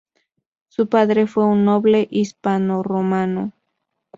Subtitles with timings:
[0.67, 3.53] Su padre fue un noble hispanorromano.